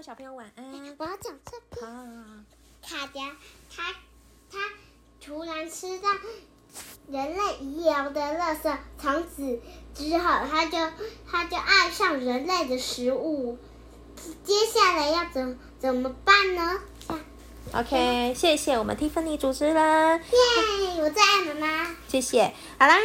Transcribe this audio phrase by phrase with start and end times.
[0.00, 0.64] 位小朋友晚安。
[0.96, 1.86] 我要讲这篇。
[1.86, 1.94] 好，
[2.80, 3.36] 卡达
[3.70, 3.94] 他
[4.50, 4.58] 他
[5.20, 6.08] 突然吃到
[7.10, 9.60] 人类遗留的垃圾，从此
[9.94, 10.78] 之后他就
[11.30, 13.58] 他就爱上人类的食物。
[14.42, 16.80] 接下来要怎怎么办呢
[17.74, 21.02] ？OK，谢谢我们 Tiffany 主持人，耶！
[21.02, 21.96] 我最爱妈妈。
[22.08, 22.54] 谢谢。
[22.78, 22.96] 好啦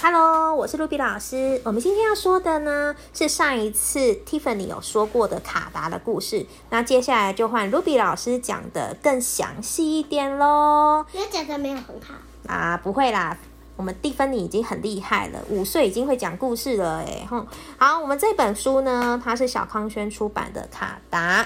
[0.00, 1.60] ，Hello，我是露比老师。
[1.64, 11.04] 我们今天要说的呢是上一次 Tiffany 有说过的卡达的故事，那接下来就换 Ruby 老师讲的更详细一点喽。
[11.12, 12.14] 因为讲的没有很好。
[12.46, 13.36] 啊，不会啦，
[13.76, 17.46] 我们蒂芬妮已经很厉害了，五岁已经会讲故事了哎哼。
[17.76, 21.42] 好，我们这本书呢，它是小康轩出版的《卡达》，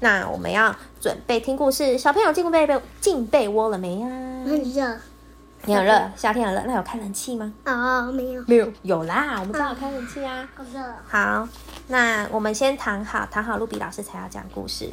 [0.00, 4.08] 那我们要准备听故事，小朋友进被被进被窝了没呀？
[4.44, 4.98] 很热。
[5.64, 7.52] 你很热，夏天很热，那有开冷气吗？
[7.64, 8.42] 哦，没有。
[8.48, 10.48] 没有，有啦，我们正好开冷气啊。
[10.56, 10.80] 好热。
[11.08, 11.48] 好，
[11.86, 14.90] 那我们先躺好，躺好，露比老师才要讲故事。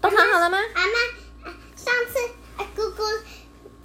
[0.00, 0.58] 都躺好了吗？
[0.74, 2.18] 阿妈，啊上次
[2.56, 3.02] 啊姑姑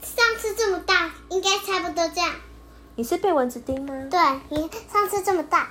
[0.02, 2.32] 上次这么大，应该差不多这样。
[2.96, 3.94] 你是被蚊子叮吗？
[4.10, 5.70] 对，你上次这么大。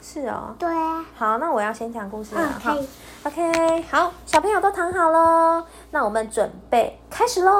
[0.00, 0.54] 是哦。
[0.56, 1.04] 对啊。
[1.16, 2.88] 好，那我要先讲故事了嗯，哈可以。
[3.24, 7.52] OK，好，小朋友都躺好喽，那我们准备开始喽。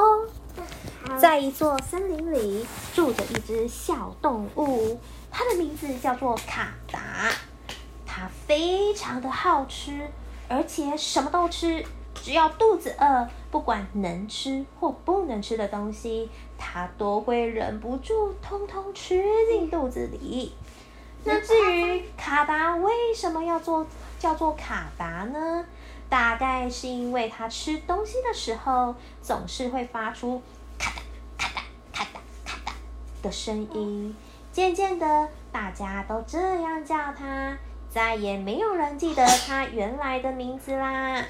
[1.21, 7.31] 在一座森林里住着一只小动物，它的名字叫做卡达。
[8.05, 10.09] 它非常的好吃，
[10.49, 11.85] 而且什么都吃，
[12.15, 20.55] 只要肚子饿，不管能吃或不能吃的东西，它都会忍不住通通吃进肚子里。
[21.25, 23.87] 那至于卡达为什么要做
[24.19, 25.65] 叫做卡达呢？
[26.09, 30.41] 大概是因为它吃东西的时候总是会发出
[33.27, 34.15] 的声音。
[34.53, 37.59] 渐渐的，大家都这样叫他，
[37.91, 41.23] 再也没有人记得他原来的名字啦。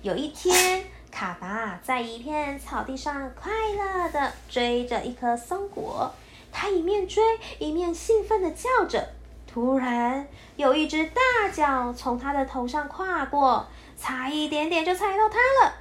[0.00, 6.14] 有一天，卡巴在一片草地上快乐的追着一颗松果，
[6.52, 7.22] 他一面追
[7.58, 9.08] 一面兴奋的叫着。
[9.46, 10.26] 突然，
[10.56, 13.66] 有一只大脚从他的头上跨过，
[14.00, 15.74] 差一点点就踩到他了。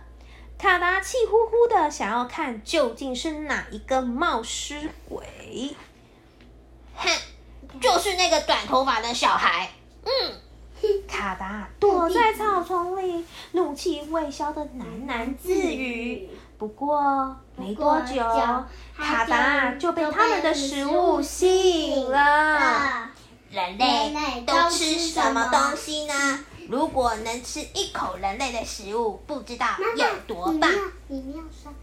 [0.64, 5.76] 卡达气呼呼的想要看究竟是哪一个冒失鬼。
[6.96, 7.10] 哼，
[7.82, 9.70] 就是那个短头发的小孩。
[10.06, 16.30] 嗯，卡达躲在草丛里，怒气未消的喃喃自语。
[16.58, 18.24] 不过没多久，
[18.98, 22.18] 卡达就被他们的食物吸引了。
[22.18, 23.12] 啊，
[23.52, 26.46] 人人类类都都吃什么东西呢？
[26.70, 30.72] 如果能吃一口人类的食物，不知道妈妈有多棒。
[31.08, 31.74] 你没有，你没有说，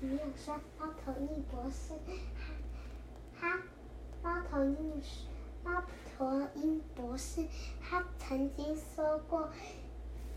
[0.00, 1.94] 你没有说猫头鹰博士，
[3.40, 3.58] 他
[4.22, 5.26] 他猫头鹰是
[5.64, 5.82] 猫
[6.16, 7.44] 头鹰博士，
[7.82, 9.48] 他曾经说过。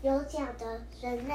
[0.02, 1.34] 有脚的人类，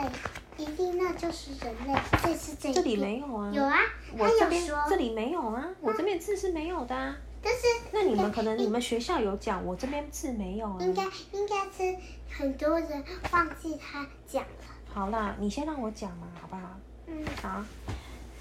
[0.55, 1.99] 一定那就是人类。
[2.23, 3.51] 这是这这里没有啊。
[3.51, 3.75] 有啊，
[4.17, 7.17] 我这边这里没有啊，我这边字是没有的啊。
[7.43, 7.59] 但是
[7.91, 10.77] 那你们可能你们学校有讲，我这边字没有啊。
[10.79, 11.97] 应该应该是
[12.29, 14.49] 很多人忘记他讲了。
[14.93, 16.61] 好啦，你先让我讲嘛，好不好？
[17.07, 17.63] 嗯，好。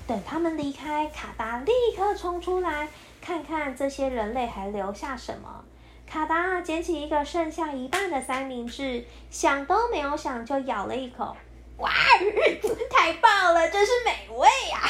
[0.07, 2.89] 等他们离开，卡达立刻冲出来，
[3.21, 5.65] 看看这些人类还留下什么。
[6.05, 11.37] 卡达捡起一个剩下一半的三明治，想都没有想就咬了一口。
[11.79, 11.91] 哇，
[12.91, 14.81] 太棒了，真是美味呀、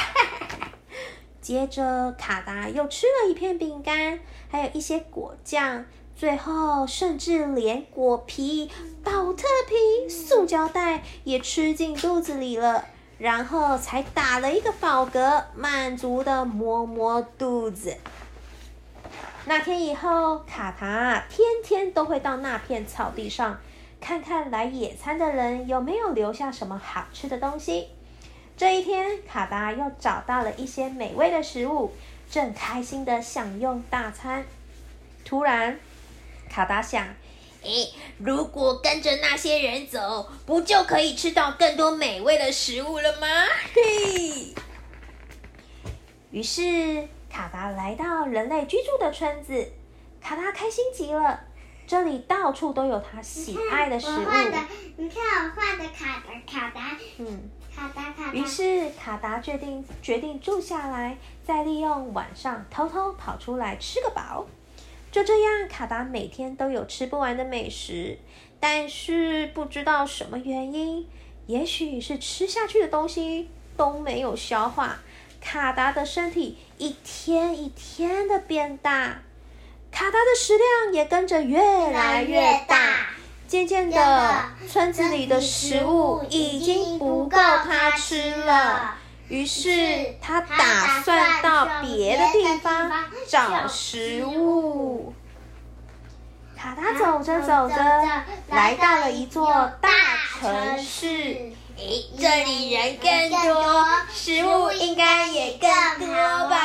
[1.41, 5.85] 接着，卡达又吃了一片饼干，还有一些果酱，
[6.15, 8.69] 最后甚至连果皮、
[9.03, 12.85] 保特瓶、塑胶袋也吃进肚子里了，
[13.17, 17.97] 然后才打了一个饱嗝，满足的摸摸肚子。
[19.45, 23.59] 那天以后，卡塔天天都会到那片草地上，
[23.99, 27.87] 看看来野餐的人有没有留下什么好吃的东西。
[28.61, 31.91] 这一天，卡达又找到了一些美味的食物，
[32.29, 34.45] 正开心的享用大餐。
[35.25, 35.79] 突然，
[36.47, 37.07] 卡达想，
[37.63, 43.27] 诶，如果跟着那些人走，不就可以吃到更多美味的食物了吗？
[43.73, 44.53] 嘿，
[46.29, 49.71] 于是卡达来到人类居住的村子。
[50.21, 51.39] 卡达开心极了，
[51.87, 54.19] 这里到处都有他喜爱的食物。
[54.19, 54.57] 我画的，
[54.97, 57.49] 你看我画的卡达卡达嗯。
[58.33, 64.45] 于是卡达决定决定住下来，再利用晚上偷偷跑出来吃个饱。
[65.11, 68.17] 就这样，卡达每天都有吃不完的美食，
[68.59, 71.05] 但是不知道什么原因，
[71.47, 74.99] 也许是吃下去的东西都没有消化，
[75.41, 79.23] 卡达的身体一天一天的变大。
[79.91, 83.07] 卡达的食量也跟着越来越大。
[83.51, 88.95] 渐渐的，村子里的食物已经不够他吃了。
[89.27, 92.89] 于是他打算到别的地方
[93.27, 95.13] 找食物。
[96.57, 97.75] 卡达走着走着，
[98.47, 99.89] 来到了一座大
[100.39, 101.07] 城市。
[101.07, 106.07] 诶，这里人更多，食物应该也更多
[106.47, 106.57] 吧？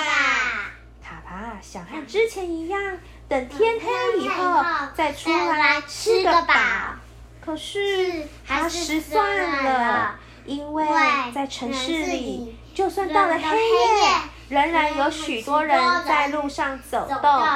[1.03, 2.81] 卡达想和之前一样，
[3.29, 4.56] 等天黑以后
[4.96, 6.54] 再出来吃个饱。
[7.44, 10.87] 可是他失算了，因为
[11.34, 12.56] 在城市里。
[12.75, 14.06] 就算到了黑夜，
[14.50, 17.48] 仍然有许多人在路上走动。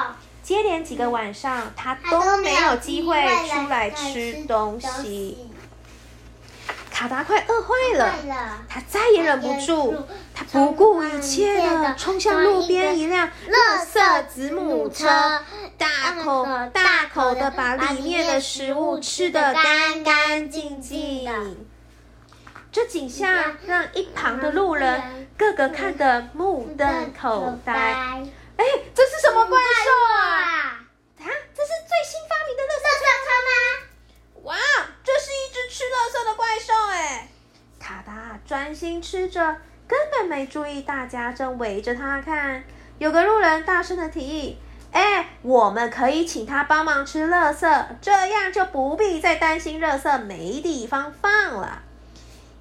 [0.43, 5.51] 接连几个晚上，他都没有机会出来吃东西。
[6.91, 8.15] 卡达快饿坏了，
[8.67, 9.95] 他再也忍不住，
[10.30, 15.07] 他不顾一切的冲向路边一辆垃圾子母车，
[15.79, 21.31] 大口大口的把里面的食物吃得干干净净。
[22.73, 27.73] 这景象让一旁的路人个个看得目瞪口呆。
[27.73, 30.27] 哎，这是什么怪兽啊？
[31.21, 33.51] 啊，这是最新发明的乐色车吗？
[34.43, 34.57] 哇，
[35.05, 37.29] 这是一只吃乐色的怪兽哎！
[37.79, 39.57] 卡达专心吃着，
[40.25, 42.63] 没注意大家正围着他看。
[42.99, 44.59] 有个路人大声的提议
[44.93, 51.83] ：“哎，我们可以请他帮忙吃乐色，这样就不必再担心乐色没地方放了。”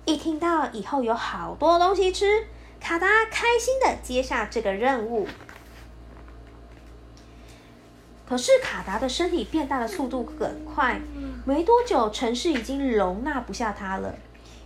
[0.05, 2.47] 一听到以后有好多东西吃，
[2.79, 5.27] 卡达开心的接下这个任务。
[8.27, 11.01] 可是卡达的身体变大的速度很快，
[11.45, 14.15] 没多久城市已经容纳不下他了。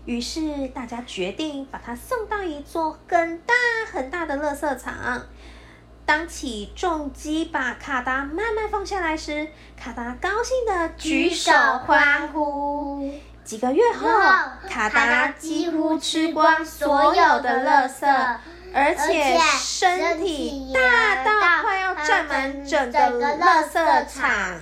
[0.06, 3.54] 于是大家决定把它送到一座很大
[3.92, 5.24] 很大的垃圾场。
[6.06, 9.48] 当起重机把卡达慢慢放下来时，
[9.78, 11.52] 卡达高兴的举手
[11.86, 13.14] 欢呼。
[13.46, 14.10] 几个月后，
[14.70, 18.06] 卡达几乎吃光所有的垃圾，
[18.74, 23.00] 而且身体大到快要占满整个
[23.38, 24.60] 垃圾场。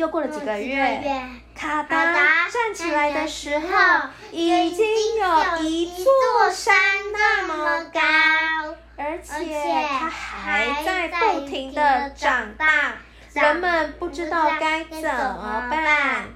[0.00, 1.02] 又过了几个月，
[1.54, 3.66] 卡达站起来的时候，
[4.32, 4.86] 已经
[5.16, 6.74] 有一座山
[7.12, 8.00] 那么高，
[8.96, 12.94] 而且它还在不停的长大，
[13.34, 16.30] 人们不知道该怎么办。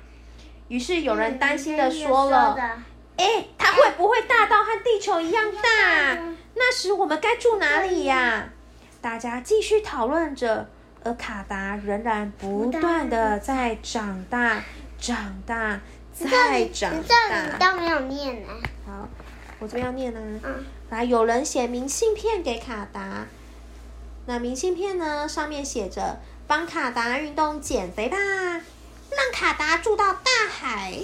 [0.68, 2.58] 于是有人担心的说了
[3.16, 6.18] ：“哎，它会不会大到和地球一样大？
[6.54, 8.46] 那时我们该住哪里呀？”
[9.00, 10.68] 大家继续讨论着，
[11.04, 14.64] 而卡达仍然不断的在长大、
[14.98, 15.80] 长大、
[16.12, 17.46] 再长大。
[17.52, 18.48] 你都没有念呢。
[18.86, 19.08] 好，
[19.58, 20.20] 我这边要念呢。
[20.42, 20.64] 嗯。
[20.90, 23.26] 来，有人写明信片给卡达。
[24.26, 25.28] 那明信片呢？
[25.28, 28.16] 上面写着：“帮卡达运动减肥吧。”
[29.14, 30.98] 让卡达住到大海，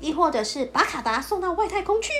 [0.00, 2.10] 亦或者是把卡达送到外太空去，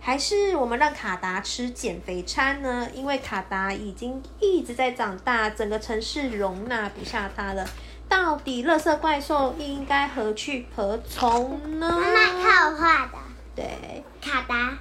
[0.00, 2.88] 还是我们让卡达吃减肥餐呢？
[2.94, 7.68] 因为卡达已经一直在长大，整个城市容纳不下它了。
[8.08, 11.90] 到底乐色怪兽应该何去何从呢？
[11.90, 13.18] 妈妈看我画的。
[13.56, 14.78] 对，卡达。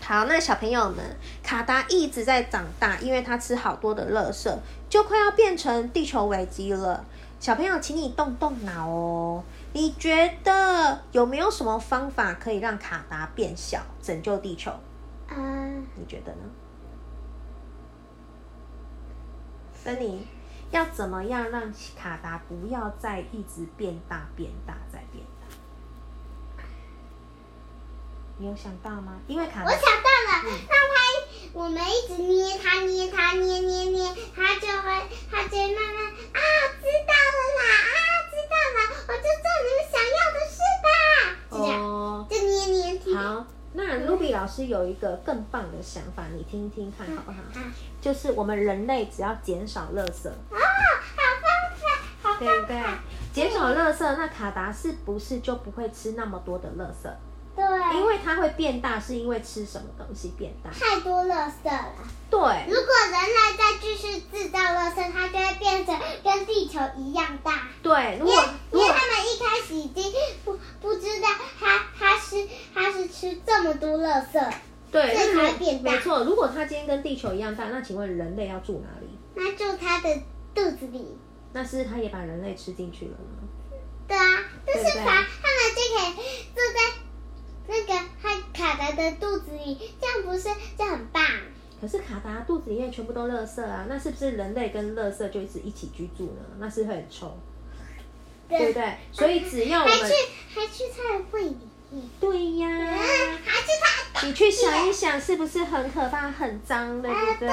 [0.00, 1.04] 好，那小朋友们，
[1.42, 7.04] 卡达一直在长大，因为他吃好多的乐色，就快要变成地球危机了。
[7.38, 9.44] 小朋友，请你动动脑哦！
[9.72, 14.72] 你觉得有没有什么方法可以让卡达变小，拯救地球？
[15.28, 16.42] 嗯，你觉得呢？
[19.72, 20.26] 芬妮，
[20.72, 25.46] 要怎么样让卡达不要再一直变大、变大、再变大？
[28.38, 29.20] 你有想到吗？
[29.28, 31.00] 因为卡达，我想到了，让他，
[31.52, 36.40] 我们一直捏他，捏他，捏捏捏，他就会，他就会慢慢啊，
[36.80, 37.14] 知道。
[43.12, 47.36] 好，那卢比老师有一个更棒的想法，你听听看好不好？
[48.00, 50.56] 就是我们人类只要减少垃圾啊，
[51.14, 52.82] 好方法，好对不对？
[53.34, 57.10] 减少垃圾，那卡达是不是就不会吃那么多的垃圾？
[57.60, 60.70] 对，因为它会变大，是因为吃什么东西变大？
[60.70, 61.92] 太多垃圾了。
[62.30, 62.40] 对。
[62.40, 67.68] 如果人类再继续制造垃圾，它就会变成跟地球一样大。
[67.82, 68.16] 对。
[68.18, 68.34] 如果
[68.72, 70.10] 因为他们一开始已经
[70.42, 74.52] 不不知道，它它是它是吃这么多垃圾，
[74.90, 75.92] 对，才会变大。
[75.92, 79.08] 没错，如果它今天跟地球一样大，那请问人类要住哪里？
[79.34, 80.14] 那住它的
[80.54, 81.18] 肚子里。
[81.52, 83.48] 那是它也把人类吃进去了吗？
[84.06, 86.46] 对啊，就是把他们就可以
[88.60, 91.24] 卡达的肚子里，这样不是就很棒？
[91.80, 96.42] 可是卡达肚子里面全部都垃圾啊，那是不是人类跟垃圾就一直一起居住呢？
[96.58, 97.34] 那是会很臭，
[98.50, 98.96] 对不对？
[99.12, 100.14] 所以只要我们还去
[100.54, 101.56] 还去他的胃里
[101.90, 102.68] 面，对呀，
[103.42, 107.48] 还去他的你去想一想，是不是很可怕、很脏，对不对？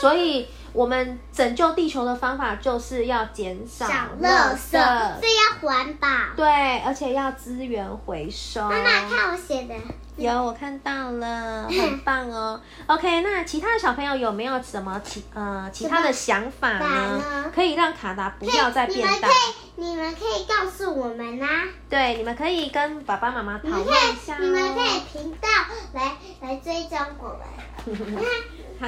[0.00, 6.08] 所以我们拯救地球的方法就是要减少垃垃圾，这要环保。
[6.36, 8.60] 对，而且要资源回收。
[8.62, 9.74] 妈妈看我写的，
[10.16, 12.60] 有，我看到了，很棒哦。
[12.86, 16.86] OK，那其他的小朋友有没有什么其呃其他的想法呢
[17.18, 17.52] 呢？
[17.54, 19.28] 可以让卡达不要再变大你们可。
[19.28, 21.46] 以，你们可以告诉我们呐、
[21.88, 25.02] 对，你们可以跟爸爸妈妈讨论一下以，你们可以哦。
[25.12, 25.48] 频道
[25.94, 27.40] 来来追踪我们。
[28.80, 28.86] 好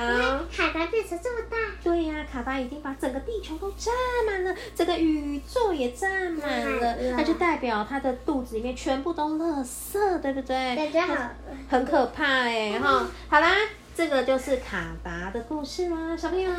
[0.51, 3.93] 卡达变成这么大，对呀、卡达已经把整个地球都占
[4.27, 10.77] 满了，整个宇宙也占满了，那就代表它的肚子里面全部都垃圾，对不对？
[10.77, 11.31] 感觉好。
[11.69, 13.55] 很可怕哎，然后好啦，
[13.95, 16.51] 这个就是卡达的故事啦，小朋友。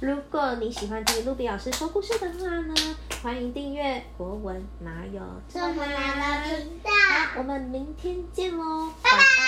[0.00, 2.74] 如果你喜欢听露比老师说故事的话呢，
[3.22, 5.20] 欢迎订阅国文哪有
[5.52, 9.47] 这么难的频道，好，我们明天见喽，拜拜。